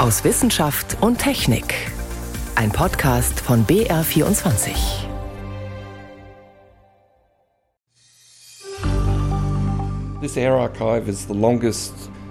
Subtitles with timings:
[0.00, 1.74] aus Wissenschaft und Technik.
[2.54, 4.70] Ein Podcast von BR24.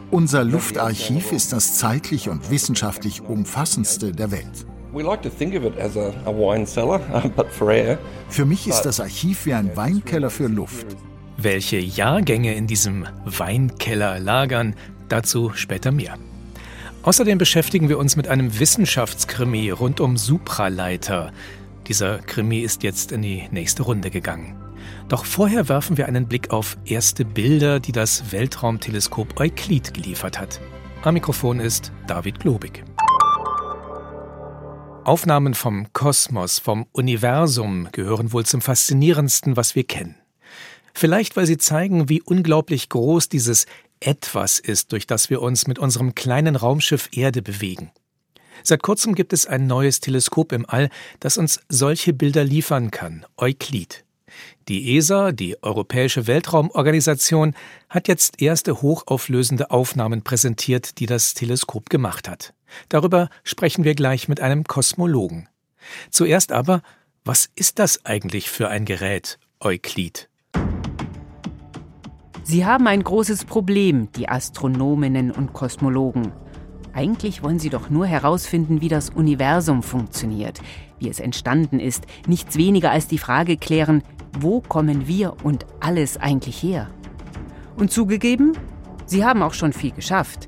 [0.10, 4.65] Unser Luftarchiv ist das zeitlich und wissenschaftlich umfassendste der Welt.
[8.29, 10.88] Für mich ist das Archiv wie ein Weinkeller für Luft.
[11.38, 14.76] Welche Jahrgänge in diesem Weinkeller lagern,
[15.08, 16.17] dazu später mehr.
[17.02, 21.32] Außerdem beschäftigen wir uns mit einem Wissenschaftskrimi rund um Supraleiter.
[21.88, 24.62] Dieser Krimi ist jetzt in die nächste Runde gegangen.
[25.08, 30.59] Doch vorher werfen wir einen Blick auf erste Bilder, die das Weltraumteleskop Euklid geliefert hat.
[31.02, 32.84] Am Mikrofon ist David Globig.
[35.06, 40.16] Aufnahmen vom Kosmos, vom Universum gehören wohl zum faszinierendsten, was wir kennen.
[40.94, 43.68] Vielleicht, weil sie zeigen, wie unglaublich groß dieses
[43.99, 47.91] Etwas ist, durch das wir uns mit unserem kleinen Raumschiff Erde bewegen.
[48.63, 53.25] Seit kurzem gibt es ein neues Teleskop im All, das uns solche Bilder liefern kann,
[53.38, 54.03] Euklid.
[54.67, 57.56] Die ESA, die Europäische Weltraumorganisation,
[57.89, 62.53] hat jetzt erste hochauflösende Aufnahmen präsentiert, die das Teleskop gemacht hat.
[62.89, 65.50] Darüber sprechen wir gleich mit einem Kosmologen.
[66.11, 66.81] Zuerst aber,
[67.25, 70.28] was ist das eigentlich für ein Gerät, Euklid?
[72.50, 76.31] Sie haben ein großes Problem, die Astronominnen und Kosmologen.
[76.94, 80.59] Eigentlich wollen Sie doch nur herausfinden, wie das Universum funktioniert,
[80.97, 84.02] wie es entstanden ist, nichts weniger als die Frage klären,
[84.39, 86.89] wo kommen wir und alles eigentlich her?
[87.78, 88.53] Und zugegeben,
[89.06, 90.47] Sie haben auch schon viel geschafft,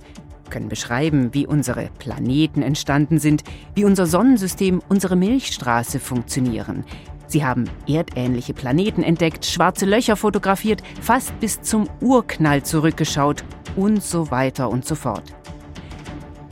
[0.49, 3.43] können beschreiben, wie unsere Planeten entstanden sind,
[3.75, 6.83] wie unser Sonnensystem, unsere Milchstraße funktionieren,
[7.31, 13.45] Sie haben erdähnliche Planeten entdeckt, schwarze Löcher fotografiert, fast bis zum Urknall zurückgeschaut
[13.77, 15.23] und so weiter und so fort.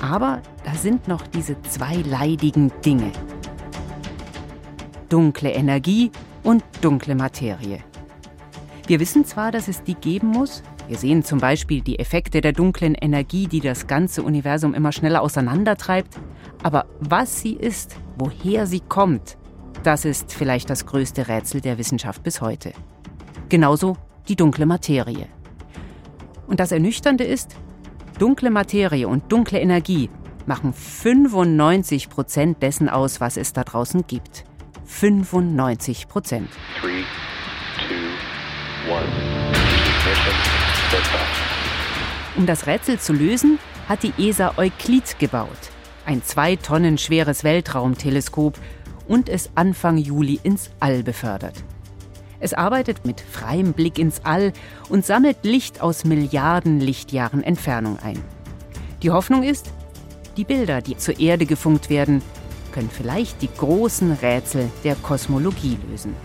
[0.01, 3.11] Aber da sind noch diese zwei leidigen Dinge.
[5.09, 6.11] Dunkle Energie
[6.43, 7.79] und dunkle Materie.
[8.87, 12.53] Wir wissen zwar, dass es die geben muss, wir sehen zum Beispiel die Effekte der
[12.53, 16.15] dunklen Energie, die das ganze Universum immer schneller auseinandertreibt,
[16.63, 19.37] aber was sie ist, woher sie kommt,
[19.83, 22.73] das ist vielleicht das größte Rätsel der Wissenschaft bis heute.
[23.47, 23.97] Genauso
[24.27, 25.27] die dunkle Materie.
[26.47, 27.55] Und das Ernüchternde ist,
[28.17, 30.09] dunkle Materie und dunkle Energie
[30.45, 34.43] machen 95 Prozent dessen aus, was es da draußen gibt.
[34.85, 36.49] 95 Prozent.
[42.35, 45.49] Um das Rätsel zu lösen, hat die ESA Euklid gebaut.
[46.05, 48.57] Ein zwei Tonnen schweres Weltraumteleskop,
[49.09, 51.65] und es Anfang Juli ins All befördert.
[52.39, 54.53] Es arbeitet mit freiem Blick ins All
[54.87, 58.23] und sammelt Licht aus Milliarden Lichtjahren Entfernung ein.
[59.03, 59.73] Die Hoffnung ist,
[60.37, 62.21] die Bilder, die zur Erde gefunkt werden,
[62.71, 66.15] können vielleicht die großen Rätsel der Kosmologie lösen.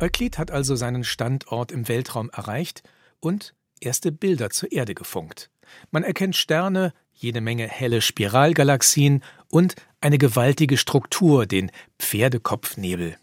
[0.00, 2.82] Euklid hat also seinen Standort im Weltraum erreicht
[3.20, 5.50] und erste Bilder zur Erde gefunkt.
[5.90, 13.16] Man erkennt Sterne, jede Menge helle Spiralgalaxien und eine gewaltige Struktur, den Pferdekopfnebel.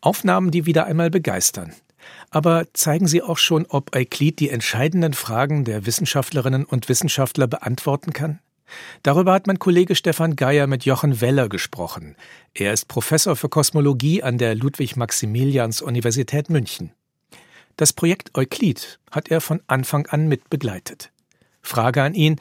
[0.00, 1.74] Aufnahmen, die wieder einmal begeistern.
[2.30, 8.12] Aber zeigen sie auch schon, ob Euklid die entscheidenden Fragen der Wissenschaftlerinnen und Wissenschaftler beantworten
[8.12, 8.40] kann?
[9.02, 12.14] Darüber hat mein Kollege Stefan Geier mit Jochen Weller gesprochen.
[12.54, 16.92] Er ist Professor für Kosmologie an der Ludwig-Maximilians-Universität München.
[17.76, 21.10] Das Projekt Euklid hat er von Anfang an mit begleitet.
[21.62, 22.36] Frage an ihn,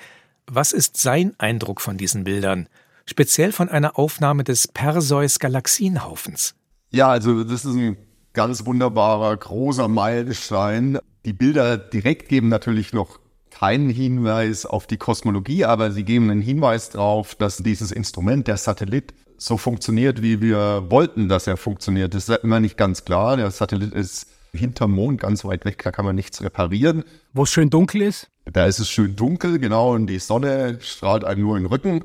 [0.52, 2.68] was ist sein Eindruck von diesen Bildern?
[3.06, 6.56] Speziell von einer Aufnahme des Perseus-Galaxienhaufens.
[6.92, 7.98] Ja, also das ist ein
[8.34, 11.00] ganz wunderbarer, großer Meilenstein.
[11.26, 13.20] Die Bilder direkt geben natürlich noch
[13.52, 18.58] keinen Hinweis auf die Kosmologie, aber sie geben einen Hinweis darauf, dass dieses Instrument, der
[18.58, 22.14] Satellit, so funktioniert, wie wir wollten, dass er funktioniert.
[22.14, 23.38] Das ist immer nicht ganz klar.
[23.38, 27.04] Der Satellit ist hinterm Mond, ganz weit weg, da kann man nichts reparieren.
[27.34, 28.30] Wo es schön dunkel ist?
[28.52, 32.04] Da ist es schön dunkel, genau, und die Sonne strahlt einem nur in den Rücken.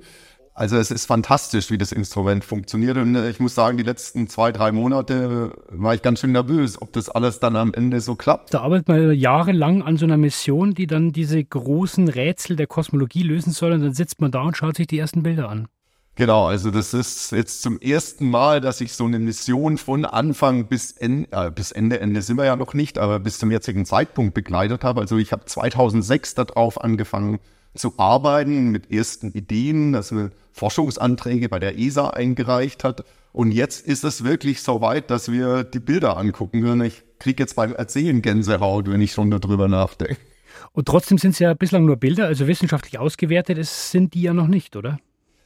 [0.56, 2.96] Also es ist fantastisch, wie das Instrument funktioniert.
[2.96, 6.80] Und äh, ich muss sagen, die letzten zwei, drei Monate war ich ganz schön nervös,
[6.80, 8.54] ob das alles dann am Ende so klappt.
[8.54, 13.24] Da arbeitet man jahrelang an so einer Mission, die dann diese großen Rätsel der Kosmologie
[13.24, 13.72] lösen soll.
[13.72, 15.66] Und dann sitzt man da und schaut sich die ersten Bilder an.
[16.16, 20.66] Genau, also das ist jetzt zum ersten Mal, dass ich so eine Mission von Anfang
[20.66, 23.84] bis Ende, äh, bis Ende, Ende sind wir ja noch nicht, aber bis zum jetzigen
[23.84, 25.00] Zeitpunkt begleitet habe.
[25.00, 27.40] Also ich habe 2006 darauf angefangen
[27.74, 33.04] zu arbeiten mit ersten Ideen, dass wir Forschungsanträge bei der ESA eingereicht hat.
[33.32, 36.86] Und jetzt ist es wirklich so weit, dass wir die Bilder angucken können.
[36.86, 40.18] Ich kriege jetzt beim Erzählen Gänsehaut, wenn ich schon darüber nachdenke.
[40.72, 44.32] Und trotzdem sind es ja bislang nur Bilder, also wissenschaftlich ausgewertet ist, sind die ja
[44.32, 45.00] noch nicht, oder?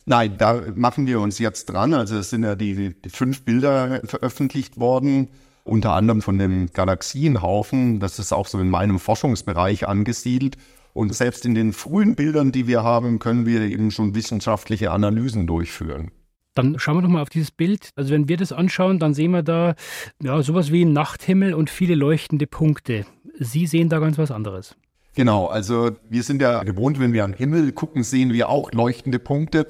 [0.08, 1.93] Nein, da machen wir uns jetzt dran.
[1.93, 5.28] Also es sind ja die, die fünf Bilder veröffentlicht worden,
[5.64, 8.00] unter anderem von dem Galaxienhaufen.
[8.00, 10.56] Das ist auch so in meinem Forschungsbereich angesiedelt.
[10.94, 15.46] Und selbst in den frühen Bildern, die wir haben, können wir eben schon wissenschaftliche Analysen
[15.46, 16.11] durchführen.
[16.54, 17.90] Dann schauen wir doch mal auf dieses Bild.
[17.94, 19.75] Also wenn wir das anschauen, dann sehen wir da
[20.22, 23.04] ja sowas wie einen Nachthimmel und viele leuchtende Punkte.
[23.38, 24.75] Sie sehen da ganz was anderes.
[25.14, 29.19] Genau, also wir sind ja gewohnt, wenn wir am Himmel gucken, sehen wir auch leuchtende
[29.19, 29.66] Punkte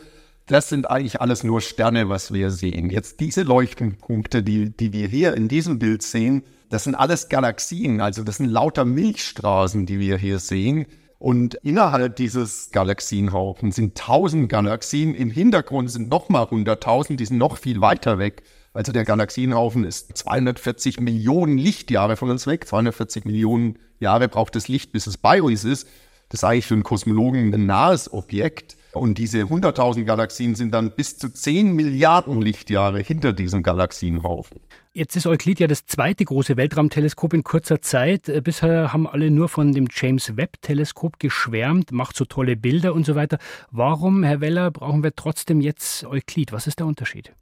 [0.48, 2.90] das sind eigentlich alles nur Sterne, was wir sehen.
[2.90, 8.00] Jetzt diese Leuchtenpunkte, die, die wir hier in diesem Bild sehen, das sind alles Galaxien,
[8.00, 10.86] also das sind lauter Milchstraßen, die wir hier sehen.
[11.18, 15.14] Und innerhalb dieses Galaxienhaufen sind tausend Galaxien.
[15.14, 18.42] Im Hintergrund sind nochmal hunderttausend, die sind noch viel weiter weg.
[18.72, 22.68] Also der Galaxienhaufen ist 240 Millionen Lichtjahre von uns weg.
[22.68, 25.88] 240 Millionen Jahre braucht das Licht, bis es bei uns ist.
[26.28, 28.77] Das ist eigentlich für einen Kosmologen ein nahes Objekt.
[28.92, 34.60] Und diese 100.000 Galaxien sind dann bis zu 10 Milliarden Lichtjahre hinter diesem Galaxienhaufen.
[34.94, 38.28] Jetzt ist Euklid ja das zweite große Weltraumteleskop in kurzer Zeit.
[38.28, 43.04] Äh, bisher haben alle nur von dem James Webb-Teleskop geschwärmt, macht so tolle Bilder und
[43.04, 43.38] so weiter.
[43.70, 46.52] Warum, Herr Weller, brauchen wir trotzdem jetzt Euklid?
[46.52, 47.32] Was ist der Unterschied?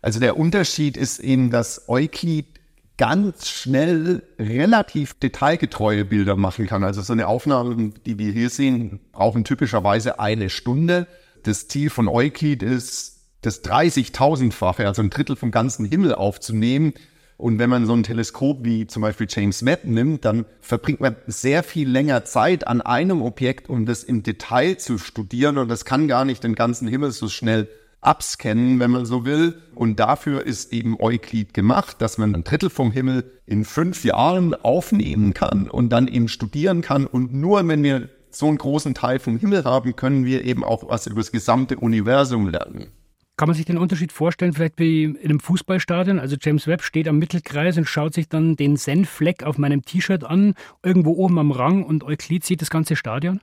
[0.00, 2.61] Also der Unterschied ist eben, dass Euklid
[2.98, 6.84] ganz schnell relativ detailgetreue Bilder machen kann.
[6.84, 11.06] Also so eine Aufnahme, die wir hier sehen, brauchen typischerweise eine Stunde.
[11.42, 16.94] Das Ziel von Euclid ist, das 30.000-fache, also ein Drittel vom ganzen Himmel aufzunehmen.
[17.36, 21.16] Und wenn man so ein Teleskop wie zum Beispiel James Webb nimmt, dann verbringt man
[21.26, 25.58] sehr viel länger Zeit an einem Objekt, um das im Detail zu studieren.
[25.58, 27.68] Und das kann gar nicht den ganzen Himmel so schnell
[28.02, 29.54] abscannen, wenn man so will.
[29.74, 34.54] Und dafür ist eben Euklid gemacht, dass man ein Drittel vom Himmel in fünf Jahren
[34.54, 37.06] aufnehmen kann und dann eben studieren kann.
[37.06, 40.88] Und nur wenn wir so einen großen Teil vom Himmel haben, können wir eben auch
[40.88, 42.88] was über das gesamte Universum lernen.
[43.36, 46.18] Kann man sich den Unterschied vorstellen, vielleicht wie in einem Fußballstadion?
[46.18, 50.22] Also James Webb steht am Mittelkreis und schaut sich dann den Senfleck auf meinem T-Shirt
[50.22, 53.40] an, irgendwo oben am Rang und Euklid sieht das ganze Stadion?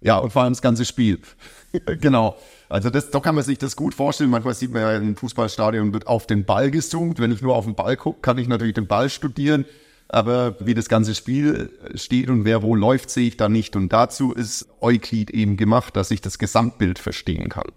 [0.00, 1.18] Ja, und vor allem das ganze Spiel.
[2.00, 2.36] genau.
[2.68, 4.30] Also das, da kann man sich das gut vorstellen.
[4.30, 7.18] Manchmal sieht man ja im Fußballstadion wird auf den Ball gezoomt.
[7.18, 9.64] Wenn ich nur auf den Ball gucke, kann ich natürlich den Ball studieren.
[10.08, 13.76] Aber wie das ganze Spiel steht und wer wo läuft, sehe ich da nicht.
[13.76, 17.70] Und dazu ist Euklid eben gemacht, dass ich das Gesamtbild verstehen kann.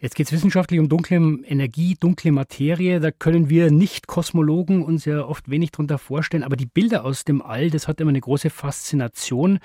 [0.00, 3.00] Jetzt geht es wissenschaftlich um dunkle Energie, dunkle Materie.
[3.00, 6.44] Da können wir Nicht-Kosmologen uns ja oft wenig darunter vorstellen.
[6.44, 9.58] Aber die Bilder aus dem All, das hat immer eine große Faszination.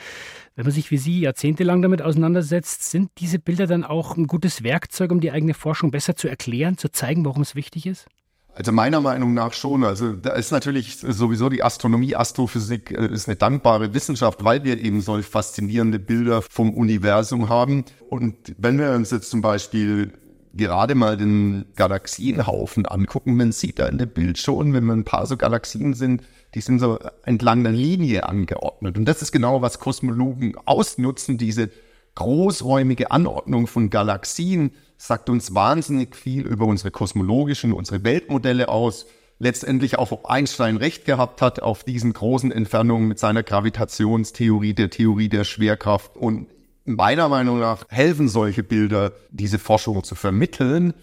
[0.56, 4.64] Wenn man sich wie Sie jahrzehntelang damit auseinandersetzt, sind diese Bilder dann auch ein gutes
[4.64, 8.08] Werkzeug, um die eigene Forschung besser zu erklären, zu zeigen, warum es wichtig ist?
[8.56, 9.84] Also meiner Meinung nach schon.
[9.84, 14.80] Also da ist natürlich sowieso die Astronomie, Astrophysik äh, ist eine dankbare Wissenschaft, weil wir
[14.80, 17.86] eben solch faszinierende Bilder vom Universum haben.
[18.10, 20.14] Und wenn wir uns jetzt zum Beispiel
[20.54, 25.06] gerade mal den Galaxienhaufen angucken, man sieht da in dem Bild schon, wenn man ein
[25.06, 26.24] paar so Galaxien sind,
[26.54, 28.98] die sind so entlang einer Linie angeordnet.
[28.98, 31.70] Und das ist genau, was Kosmologen ausnutzen, diese
[32.16, 39.08] großräumige Anordnung von Galaxien sagt uns wahnsinnig viel über unsere kosmologischen, unsere Weltmodelle aus.
[39.40, 44.92] Letztendlich auch, ob Einstein recht gehabt hat auf diesen großen Entfernungen mit seiner Gravitationstheorie, der
[44.92, 46.16] Theorie der Schwerkraft.
[46.16, 46.48] Und
[46.86, 50.94] meiner Meinung nach helfen solche Bilder, diese Forschung zu vermitteln.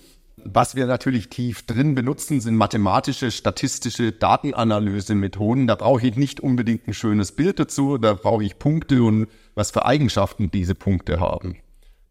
[0.44, 5.66] Was wir natürlich tief drin benutzen, sind mathematische, statistische Datenanalyse-Methoden.
[5.66, 9.70] Da brauche ich nicht unbedingt ein schönes Bild dazu, da brauche ich Punkte und was
[9.70, 11.56] für Eigenschaften diese Punkte haben.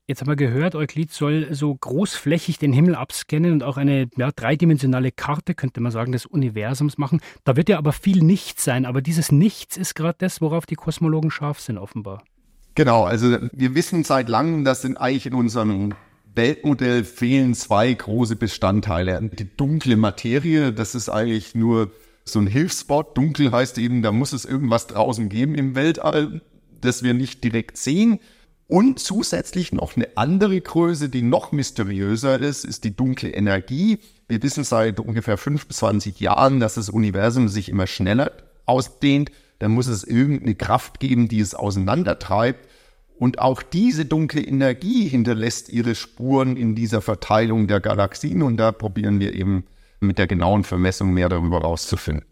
[0.05, 4.31] Jetzt haben wir gehört, Euklid soll so großflächig den Himmel abscannen und auch eine ja,
[4.31, 7.21] dreidimensionale Karte, könnte man sagen, des Universums machen.
[7.43, 10.75] Da wird ja aber viel Nichts sein, aber dieses Nichts ist gerade das, worauf die
[10.75, 12.23] Kosmologen scharf sind, offenbar.
[12.75, 15.93] Genau, also wir wissen seit langem, dass in eigentlich in unserem
[16.35, 19.19] Weltmodell fehlen zwei große Bestandteile.
[19.21, 21.91] Die dunkle Materie, das ist eigentlich nur
[22.23, 23.17] so ein Hilfswort.
[23.17, 26.41] Dunkel heißt eben, da muss es irgendwas draußen geben im Weltall,
[26.81, 28.19] das wir nicht direkt sehen.
[28.67, 33.97] Und zusätzlich noch eine andere Größe, die noch mysteriöser ist, ist die dunkle Energie.
[34.27, 38.31] Wir wissen seit ungefähr 25 Jahren, dass das Universum sich immer schneller
[38.67, 39.31] ausdehnt.
[39.59, 42.67] Da muss es irgendeine Kraft geben, die es auseinandertreibt.
[43.17, 48.71] Und auch diese dunkle Energie hinterlässt ihre Spuren in dieser Verteilung der Galaxien und da
[48.71, 49.65] probieren wir eben
[49.99, 52.25] mit der genauen Vermessung mehr darüber rauszufinden.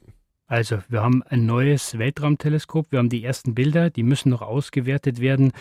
[0.48, 5.20] Also, wir haben ein neues Weltraumteleskop, wir haben die ersten Bilder, die müssen noch ausgewertet
[5.20, 5.52] werden.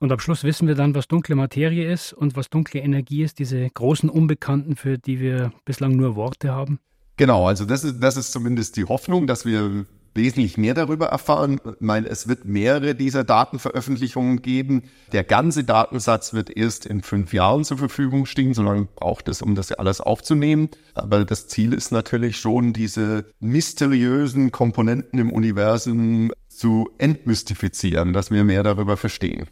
[0.00, 3.38] Und am Schluss wissen wir dann, was dunkle Materie ist und was dunkle Energie ist,
[3.38, 6.78] diese großen Unbekannten, für die wir bislang nur Worte haben.
[7.16, 9.86] Genau, also das ist, das ist zumindest die Hoffnung, dass wir
[10.18, 11.58] wesentlich mehr darüber erfahren.
[11.64, 14.82] Ich meine, es wird mehrere dieser Datenveröffentlichungen geben.
[15.12, 18.52] Der ganze Datensatz wird erst in fünf Jahren zur Verfügung stehen.
[18.52, 20.68] So lange braucht es, um das alles aufzunehmen.
[20.92, 28.44] Aber das Ziel ist natürlich schon, diese mysteriösen Komponenten im Universum zu entmystifizieren, dass wir
[28.44, 29.46] mehr darüber verstehen.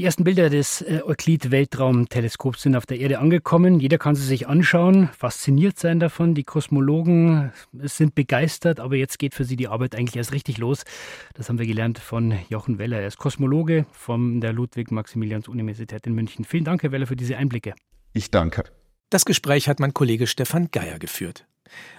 [0.00, 3.80] Die ersten Bilder des äh, Euklid-Weltraumteleskops sind auf der Erde angekommen.
[3.80, 6.34] Jeder kann sie sich anschauen, fasziniert sein davon.
[6.34, 10.84] Die Kosmologen sind begeistert, aber jetzt geht für sie die Arbeit eigentlich erst richtig los.
[11.34, 12.98] Das haben wir gelernt von Jochen Weller.
[12.98, 16.46] Er ist Kosmologe von der Ludwig-Maximilians-Universität in München.
[16.46, 17.74] Vielen Dank, Herr Weller, für diese Einblicke.
[18.14, 18.64] Ich danke.
[19.10, 21.44] Das Gespräch hat mein Kollege Stefan Geier geführt.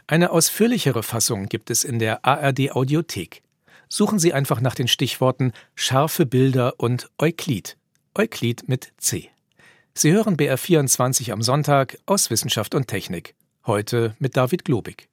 [0.07, 3.43] Eine ausführlichere Fassung gibt es in der ARD Audiothek.
[3.89, 7.77] Suchen Sie einfach nach den Stichworten scharfe Bilder und Euklid.
[8.13, 9.29] Euklid mit C.
[9.93, 13.35] Sie hören BR24 am Sonntag aus Wissenschaft und Technik.
[13.65, 15.07] Heute mit David Globig.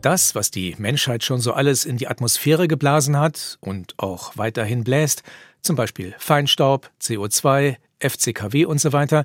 [0.00, 4.82] Das, was die Menschheit schon so alles in die Atmosphäre geblasen hat und auch weiterhin
[4.82, 5.22] bläst,
[5.60, 9.24] zum Beispiel Feinstaub, CO2, FCKW und so weiter,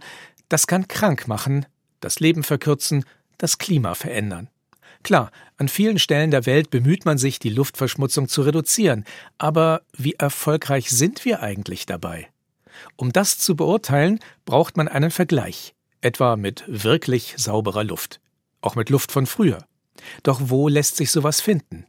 [0.49, 1.65] das kann krank machen,
[2.01, 3.05] das Leben verkürzen,
[3.37, 4.49] das Klima verändern.
[5.03, 9.05] Klar, an vielen Stellen der Welt bemüht man sich, die Luftverschmutzung zu reduzieren,
[9.37, 12.27] aber wie erfolgreich sind wir eigentlich dabei?
[12.95, 18.19] Um das zu beurteilen, braucht man einen Vergleich, etwa mit wirklich sauberer Luft,
[18.61, 19.65] auch mit Luft von früher.
[20.23, 21.85] Doch wo lässt sich sowas finden?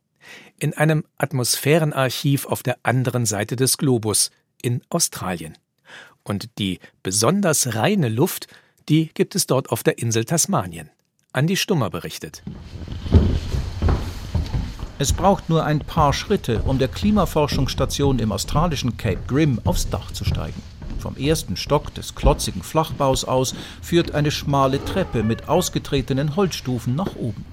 [0.59, 4.31] In einem Atmosphärenarchiv auf der anderen Seite des Globus,
[4.63, 5.57] in Australien.
[6.23, 8.47] Und die besonders reine Luft,
[8.89, 10.91] die gibt es dort auf der Insel Tasmanien.
[11.33, 12.43] Andi Stummer berichtet.
[14.99, 20.11] Es braucht nur ein paar Schritte, um der Klimaforschungsstation im australischen Cape Grim aufs Dach
[20.11, 20.61] zu steigen.
[20.99, 27.15] Vom ersten Stock des klotzigen Flachbaus aus führt eine schmale Treppe mit ausgetretenen Holzstufen nach
[27.15, 27.45] oben.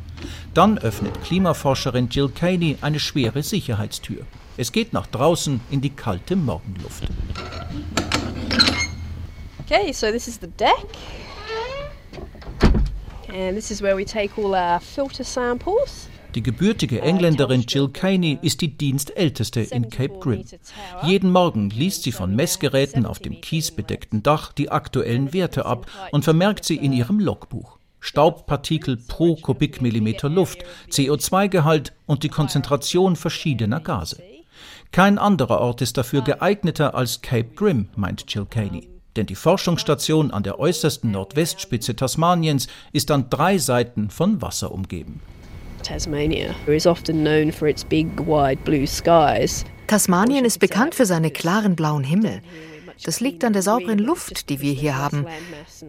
[0.56, 4.26] Dann öffnet Klimaforscherin Jill Caney eine schwere Sicherheitstür.
[4.58, 7.04] Es geht nach draußen in die kalte Morgenluft.
[9.60, 10.88] Okay, so this is the deck.
[11.70, 13.17] And this is where we take all our filter samples.
[16.34, 20.46] Die gebürtige Engländerin Jill Caney ist die Dienstälteste in Cape Grim.
[21.04, 26.24] Jeden Morgen liest sie von Messgeräten auf dem kiesbedeckten Dach die aktuellen Werte ab und
[26.24, 27.80] vermerkt sie in ihrem Logbuch.
[28.00, 34.22] Staubpartikel pro Kubikmillimeter Luft, CO2-Gehalt und die Konzentration verschiedener Gase.
[34.92, 40.32] Kein anderer Ort ist dafür geeigneter als Cape Grim, meint Jill Caney denn die Forschungsstation
[40.32, 45.20] an der äußersten Nordwestspitze Tasmaniens ist an drei Seiten von Wasser umgeben.
[45.84, 49.66] Tasmania is often known for its big wide blue skies.
[49.88, 52.42] Tasmanien ist bekannt für seine klaren blauen Himmel.
[53.04, 55.26] Das liegt an der sauberen Luft, die wir hier haben.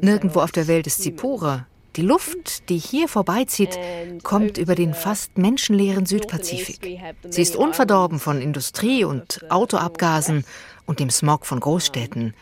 [0.01, 1.67] Nirgendwo auf der Welt ist sie purer.
[1.97, 3.77] Die Luft, die hier vorbeizieht,
[4.23, 7.01] kommt über den fast menschenleeren Südpazifik.
[7.29, 10.45] Sie ist unverdorben von Industrie und Autoabgasen
[10.87, 12.35] und dem Smog von Großstädten.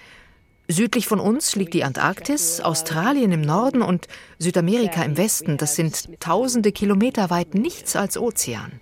[0.69, 4.09] Südlich von uns liegt die Antarktis, Australien im Norden und
[4.39, 5.59] Südamerika im Westen.
[5.59, 8.81] Das sind tausende Kilometer weit nichts als Ozean.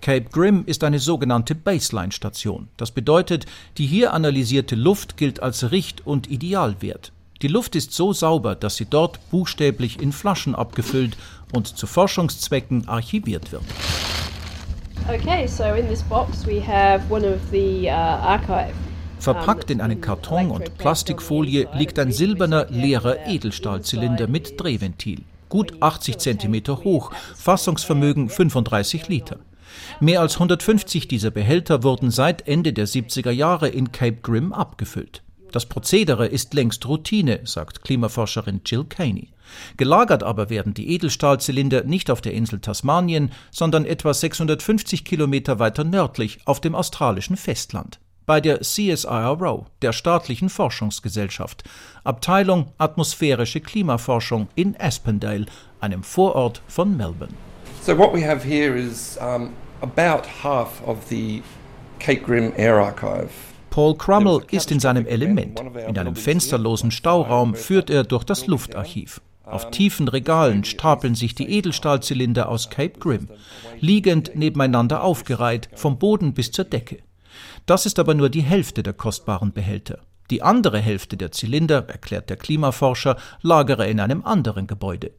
[0.00, 2.68] Cape Grim ist eine sogenannte Baseline-Station.
[2.76, 3.46] Das bedeutet,
[3.78, 7.12] die hier analysierte Luft gilt als Richt- und Idealwert.
[7.42, 11.16] Die Luft ist so sauber, dass sie dort buchstäblich in Flaschen abgefüllt
[11.52, 13.64] und zu Forschungszwecken archiviert wird.
[15.06, 18.74] Okay, so in this box we have one of the uh, archive
[19.18, 25.22] Verpackt in einen Karton und Plastikfolie liegt ein silberner, leerer Edelstahlzylinder mit Drehventil.
[25.48, 29.38] Gut 80 cm hoch, Fassungsvermögen 35 Liter.
[30.00, 35.23] Mehr als 150 dieser Behälter wurden seit Ende der 70er Jahre in Cape Grim abgefüllt.
[35.54, 39.28] Das Prozedere ist längst Routine, sagt Klimaforscherin Jill Caney.
[39.76, 45.84] Gelagert aber werden die Edelstahlzylinder nicht auf der Insel Tasmanien, sondern etwa 650 Kilometer weiter
[45.84, 48.00] nördlich auf dem australischen Festland.
[48.26, 51.62] Bei der CSIRO, der staatlichen Forschungsgesellschaft,
[52.02, 55.46] Abteilung Atmosphärische Klimaforschung in Aspendale,
[55.78, 57.34] einem Vorort von Melbourne.
[57.80, 59.50] So what we have here is um,
[59.82, 61.44] about half of the
[62.00, 63.53] Cape Grim Air Archive.
[63.74, 65.60] Paul Crummell ist in seinem Element.
[65.88, 69.20] In einem fensterlosen Stauraum führt er durch das Luftarchiv.
[69.42, 73.28] Auf tiefen Regalen stapeln sich die Edelstahlzylinder aus Cape Grim,
[73.80, 76.98] liegend nebeneinander aufgereiht, vom Boden bis zur Decke.
[77.66, 79.98] Das ist aber nur die Hälfte der kostbaren Behälter.
[80.30, 85.10] Die andere Hälfte der Zylinder, erklärt der Klimaforscher, lagere in einem anderen Gebäude.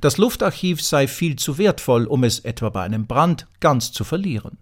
[0.00, 4.58] Das Luftarchiv sei viel zu wertvoll, um es etwa bei einem Brand ganz zu verlieren.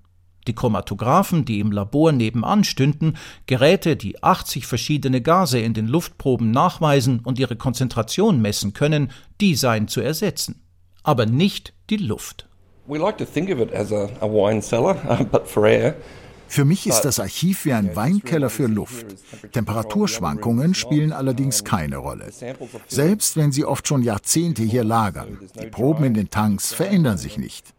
[0.47, 6.51] Die Chromatographen, die im Labor nebenan stünden, Geräte, die 80 verschiedene Gase in den Luftproben
[6.51, 9.11] nachweisen und ihre Konzentration messen können,
[9.41, 10.63] die seien zu ersetzen.
[11.03, 12.49] Aber nicht die Luft.
[12.87, 14.95] We like to think of it as a, a wine cellar,
[15.33, 15.97] but for air.
[16.49, 19.07] Für mich ist das Archiv wie ein Weinkeller für Luft.
[19.53, 22.31] Temperaturschwankungen spielen allerdings keine Rolle.
[22.87, 27.39] Selbst wenn sie oft schon Jahrzehnte hier lagern, die Proben in den Tanks verändern sich
[27.39, 27.75] nicht.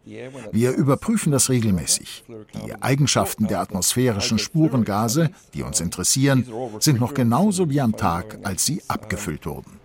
[0.52, 2.24] Wir überprüfen das regelmäßig.
[2.66, 6.46] Die Eigenschaften der atmosphärischen Spurengase, die uns interessieren,
[6.80, 9.80] sind noch genauso wie am Tag, als sie abgefüllt wurden.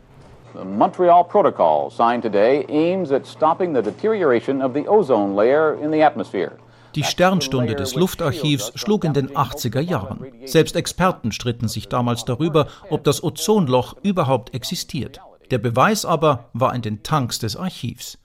[0.53, 5.91] The Montreal Protocol, signed today, aims at stopping the deterioration of the ozone layer in
[5.91, 6.51] the atmosphere.
[6.95, 10.25] Die Sternstunde des Luftarchivs schlug in den 80er Jahren.
[10.45, 15.19] Selbst Experten stritten sich damals darüber, ob das Ozonloch überhaupt existiert.
[15.51, 18.17] Der Beweis aber war in den Tanks des Archivs.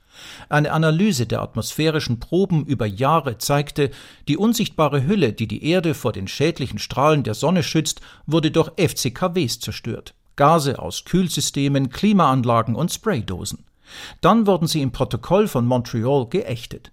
[0.48, 3.90] Eine Analyse der atmosphärischen Proben über Jahre zeigte,
[4.28, 8.70] die unsichtbare Hülle, die die Erde vor den schädlichen Strahlen der Sonne schützt, wurde durch
[8.76, 10.14] FCKWs zerstört.
[10.36, 13.64] Gase aus Kühlsystemen, Klimaanlagen und Spraydosen.
[14.20, 16.92] Dann wurden sie im Protokoll von Montreal geächtet.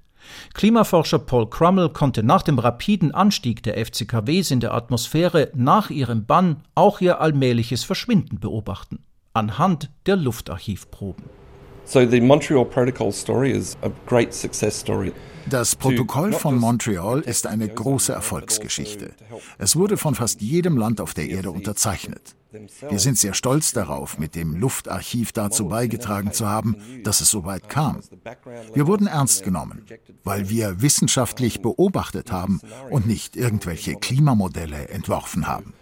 [0.53, 6.25] Klimaforscher Paul Crummell konnte nach dem rapiden Anstieg der FCKWs in der Atmosphäre nach ihrem
[6.25, 8.99] Bann auch ihr allmähliches Verschwinden beobachten,
[9.33, 11.25] anhand der Luftarchivproben.
[11.85, 15.11] So the Montreal Protocol story is a great success story.
[15.49, 19.11] Das Protokoll von Montreal ist eine große Erfolgsgeschichte.
[19.57, 22.35] Es wurde von fast jedem Land auf der Erde unterzeichnet.
[22.89, 27.45] Wir sind sehr stolz darauf, mit dem Luftarchiv dazu beigetragen zu haben, dass es so
[27.45, 27.99] weit kam.
[28.73, 29.85] Wir wurden ernst genommen,
[30.23, 35.73] weil wir wissenschaftlich beobachtet haben und nicht irgendwelche Klimamodelle entworfen haben.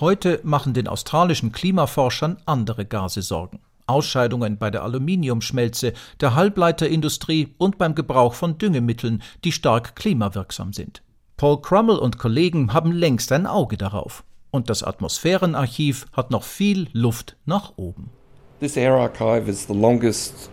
[0.00, 3.60] Heute machen den australischen Klimaforschern andere Gase Sorgen.
[3.86, 11.02] Ausscheidungen bei der Aluminiumschmelze, der Halbleiterindustrie und beim Gebrauch von Düngemitteln, die stark klimawirksam sind.
[11.40, 14.24] Paul Crummell und Kollegen haben längst ein Auge darauf.
[14.50, 18.10] Und das Atmosphärenarchiv hat noch viel Luft nach oben.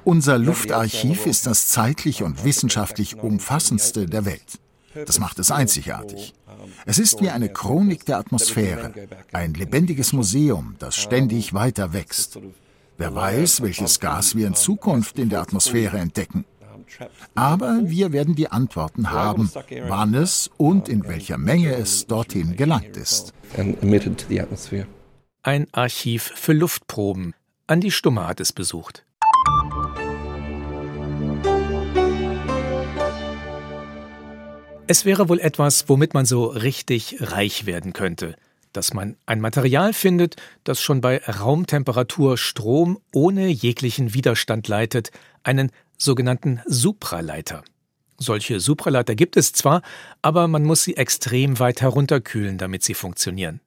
[0.05, 4.59] Unser Luftarchiv ist das zeitlich und wissenschaftlich umfassendste der Welt.
[5.05, 6.33] Das macht es einzigartig.
[6.85, 8.93] Es ist wie eine Chronik der Atmosphäre,
[9.33, 12.39] ein lebendiges Museum, das ständig weiter wächst.
[12.97, 16.45] Wer weiß, welches Gas wir in Zukunft in der Atmosphäre entdecken.
[17.35, 19.51] Aber wir werden die Antworten haben,
[19.87, 23.33] wann es und in welcher Menge es dorthin gelangt ist.
[25.43, 27.33] Ein Archiv für Luftproben.
[27.67, 29.05] Andi Stummer hat es besucht.
[34.89, 38.35] Es wäre wohl etwas, womit man so richtig reich werden könnte
[38.77, 45.09] dass man ein Material findet, das schon bei Raumtemperatur Strom ohne jeglichen Widerstand leitet,
[45.41, 47.63] einen sogenannten Supraleiter.
[48.19, 49.81] Solche Supraleiter gibt es zwar,
[50.21, 53.61] aber man muss sie extrem weit herunterkühlen, damit sie funktionieren.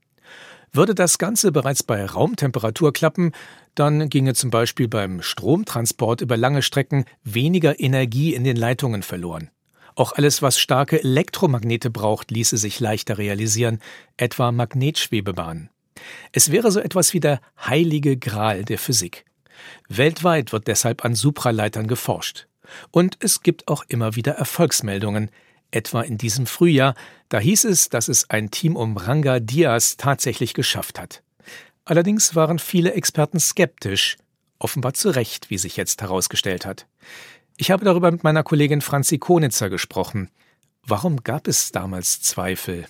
[0.72, 3.32] Würde das Ganze bereits bei Raumtemperatur klappen,
[3.74, 9.50] dann ginge zum Beispiel beim Stromtransport über lange Strecken weniger Energie in den Leitungen verloren.
[10.00, 13.80] Auch alles, was starke Elektromagnete braucht, ließe sich leichter realisieren,
[14.16, 15.68] etwa Magnetschwebebahnen.
[16.32, 19.26] Es wäre so etwas wie der heilige Gral der Physik.
[19.90, 22.46] Weltweit wird deshalb an Supraleitern geforscht.
[22.90, 25.30] Und es gibt auch immer wieder Erfolgsmeldungen,
[25.70, 26.94] etwa in diesem Frühjahr,
[27.28, 31.22] da hieß es, dass es ein Team um Ranga Diaz tatsächlich geschafft hat.
[31.84, 34.16] Allerdings waren viele Experten skeptisch,
[34.58, 36.86] offenbar zu Recht, wie sich jetzt herausgestellt hat.
[37.60, 40.30] Ich habe darüber mit meiner Kollegin Franzi Konitzer gesprochen.
[40.86, 42.86] Warum gab es damals Zweifel?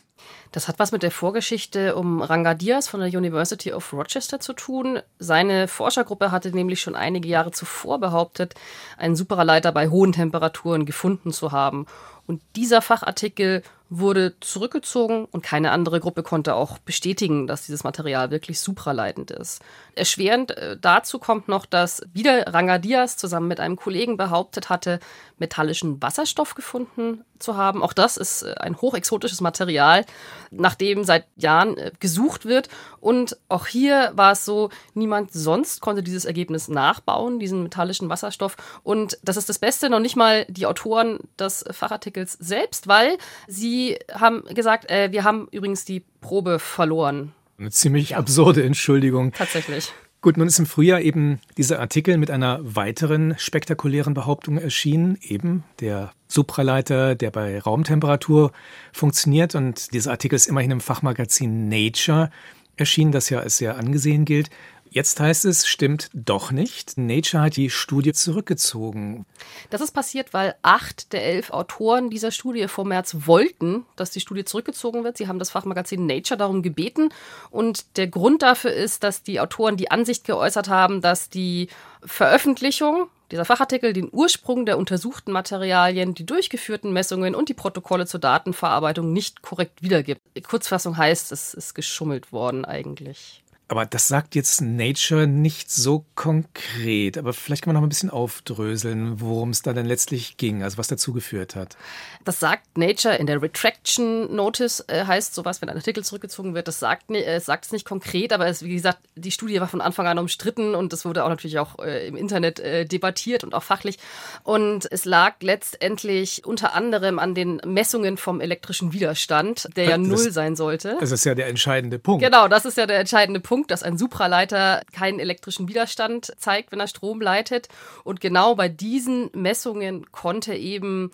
[0.52, 4.52] Das hat was mit der Vorgeschichte um Ranga Diaz von der University of Rochester zu
[4.52, 5.00] tun.
[5.18, 8.54] Seine Forschergruppe hatte nämlich schon einige Jahre zuvor behauptet,
[8.96, 11.87] einen Superleiter bei hohen Temperaturen gefunden zu haben.
[12.28, 18.31] Und dieser Fachartikel wurde zurückgezogen und keine andere Gruppe konnte auch bestätigen, dass dieses Material
[18.31, 19.61] wirklich supraleitend ist.
[19.96, 25.00] Erschwerend äh, dazu kommt noch, dass wieder Rangadias zusammen mit einem Kollegen behauptet hatte,
[25.38, 27.83] metallischen Wasserstoff gefunden zu haben.
[27.83, 30.05] Auch das ist äh, ein hochexotisches Material,
[30.53, 32.68] nach dem seit Jahren äh, gesucht wird.
[33.00, 38.57] Und auch hier war es so, niemand sonst konnte dieses Ergebnis nachbauen, diesen metallischen Wasserstoff.
[38.85, 43.80] Und das ist das Beste, noch nicht mal die Autoren des Fachartikels selbst, weil sie
[43.81, 47.33] die haben gesagt, äh, wir haben übrigens die Probe verloren.
[47.59, 48.19] Eine ziemlich ja.
[48.19, 49.33] absurde Entschuldigung.
[49.33, 49.93] Tatsächlich.
[50.23, 55.64] Gut, nun ist im Frühjahr eben dieser Artikel mit einer weiteren spektakulären Behauptung erschienen, eben
[55.81, 58.53] der Supraleiter, der bei Raumtemperatur
[58.93, 59.55] funktioniert.
[59.55, 62.31] Und dieser Artikel ist immerhin im Fachmagazin Nature
[62.77, 64.51] erschienen, das ja als sehr angesehen gilt.
[64.92, 66.98] Jetzt heißt es, stimmt doch nicht.
[66.98, 69.24] Nature hat die Studie zurückgezogen.
[69.70, 74.18] Das ist passiert, weil acht der elf Autoren dieser Studie vor März wollten, dass die
[74.18, 75.16] Studie zurückgezogen wird.
[75.16, 77.11] Sie haben das Fachmagazin Nature darum gebeten.
[77.50, 81.68] Und der Grund dafür ist, dass die Autoren die Ansicht geäußert haben, dass die
[82.05, 88.18] Veröffentlichung dieser Fachartikel den Ursprung der untersuchten Materialien, die durchgeführten Messungen und die Protokolle zur
[88.18, 90.20] Datenverarbeitung nicht korrekt wiedergibt.
[90.48, 93.39] Kurzfassung heißt, es ist geschummelt worden eigentlich.
[93.70, 97.16] Aber das sagt jetzt Nature nicht so konkret.
[97.16, 100.76] Aber vielleicht kann man noch ein bisschen aufdröseln, worum es da dann letztlich ging, also
[100.76, 101.76] was dazu geführt hat.
[102.24, 106.66] Das sagt Nature in der Retraction Notice, äh, heißt sowas, wenn ein Artikel zurückgezogen wird.
[106.66, 109.80] Das sagt, äh, sagt es nicht konkret, aber es, wie gesagt, die Studie war von
[109.80, 113.54] Anfang an umstritten und das wurde auch natürlich auch äh, im Internet äh, debattiert und
[113.54, 113.98] auch fachlich.
[114.42, 120.09] Und es lag letztendlich unter anderem an den Messungen vom elektrischen Widerstand, der ja das,
[120.09, 120.96] null sein sollte.
[120.98, 122.24] Das ist ja der entscheidende Punkt.
[122.24, 123.60] Genau, das ist ja der entscheidende Punkt.
[123.61, 127.68] Punkt, dass ein Supraleiter keinen elektrischen Widerstand zeigt, wenn er Strom leitet.
[128.05, 131.11] Und genau bei diesen Messungen konnte eben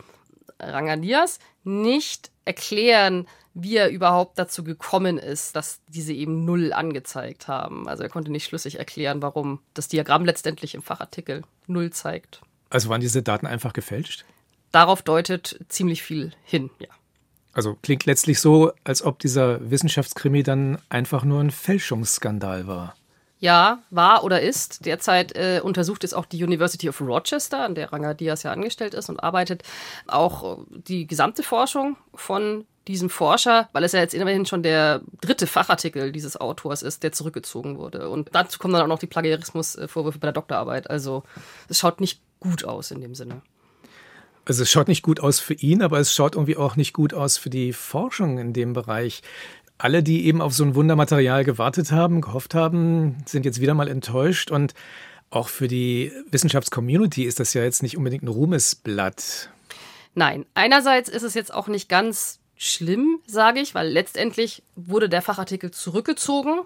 [0.61, 7.89] Ranganias nicht erklären, wie er überhaupt dazu gekommen ist, dass diese eben null angezeigt haben.
[7.89, 12.43] Also er konnte nicht schlüssig erklären, warum das Diagramm letztendlich im Fachartikel null zeigt.
[12.71, 14.25] Also waren diese Daten einfach gefälscht?
[14.71, 16.91] Darauf deutet ziemlich viel hin, ja.
[17.57, 22.95] Also klingt letztlich so, als ob dieser Wissenschaftskrimi dann einfach nur ein Fälschungsskandal war.
[23.39, 24.85] Ja, war oder ist.
[24.85, 28.93] Derzeit äh, untersucht es auch die University of Rochester, an der Ranga Diaz ja angestellt
[28.93, 29.63] ist und arbeitet
[30.07, 35.47] auch die gesamte Forschung von diesem Forscher, weil es ja jetzt immerhin schon der dritte
[35.47, 38.11] Fachartikel dieses Autors ist, der zurückgezogen wurde.
[38.11, 40.91] Und dazu kommen dann auch noch die Plagiarismusvorwürfe bei der Doktorarbeit.
[40.91, 41.23] Also
[41.71, 43.41] es schaut nicht gut aus in dem Sinne.
[44.47, 47.13] Also es schaut nicht gut aus für ihn, aber es schaut irgendwie auch nicht gut
[47.13, 49.23] aus für die Forschung in dem Bereich.
[49.77, 53.89] Alle, die eben auf so ein Wundermaterial gewartet haben, gehofft haben, sind jetzt wieder mal
[53.89, 54.73] enttäuscht und
[55.31, 59.51] auch für die Wissenschaftscommunity ist das ja jetzt nicht unbedingt ein Ruhmesblatt.
[60.15, 65.23] Nein, einerseits ist es jetzt auch nicht ganz schlimm, sage ich, weil letztendlich wurde der
[65.23, 66.61] Fachartikel zurückgezogen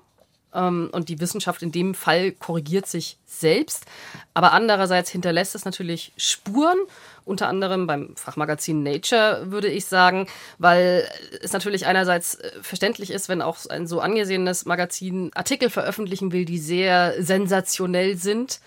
[0.54, 3.86] ähm, und die Wissenschaft in dem Fall korrigiert sich selbst.
[4.34, 6.78] Aber andererseits hinterlässt es natürlich Spuren,
[7.24, 10.26] unter anderem beim Fachmagazin Nature, würde ich sagen,
[10.58, 11.08] weil
[11.42, 16.44] es natürlich einerseits äh, verständlich ist, wenn auch ein so angesehenes Magazin Artikel veröffentlichen will,
[16.44, 18.60] die sehr sensationell sind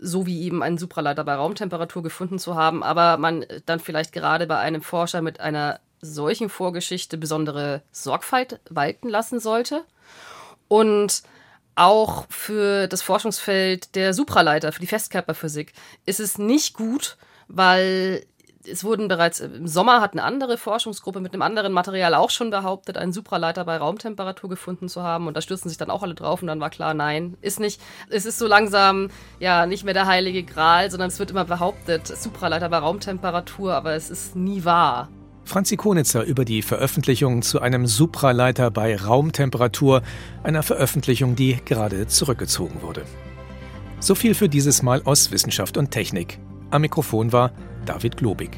[0.00, 4.46] so wie eben einen Supraleiter bei Raumtemperatur gefunden zu haben, aber man dann vielleicht gerade
[4.46, 9.84] bei einem Forscher mit einer solchen Vorgeschichte besondere Sorgfalt walten lassen sollte.
[10.68, 11.22] Und
[11.74, 15.72] auch für das Forschungsfeld der Supraleiter, für die Festkörperphysik,
[16.06, 17.16] ist es nicht gut,
[17.48, 18.24] weil
[18.70, 22.50] es wurden bereits im Sommer hat eine andere Forschungsgruppe mit einem anderen Material auch schon
[22.50, 25.26] behauptet, einen Supraleiter bei Raumtemperatur gefunden zu haben.
[25.26, 27.80] Und da stürzen sich dann auch alle drauf und dann war klar, nein, ist nicht.
[28.10, 29.08] Es ist so langsam
[29.38, 33.94] ja nicht mehr der heilige Gral, sondern es wird immer behauptet, Supraleiter bei Raumtemperatur, aber
[33.94, 35.08] es ist nie wahr.
[35.44, 40.02] Franzi Konitzer über die Veröffentlichung zu einem Supraleiter bei Raumtemperatur,
[40.42, 43.04] einer Veröffentlichung, die gerade zurückgezogen wurde.
[43.98, 46.38] So viel für dieses Mal aus Wissenschaft und Technik.
[46.70, 47.50] Am Mikrofon war
[47.86, 48.50] David Globig.